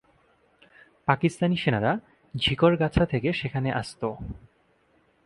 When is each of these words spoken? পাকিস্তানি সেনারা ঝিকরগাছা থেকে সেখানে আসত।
পাকিস্তানি 1.07 1.57
সেনারা 1.57 1.91
ঝিকরগাছা 2.35 3.03
থেকে 3.05 3.29
সেখানে 3.33 3.69
আসত। 3.73 4.01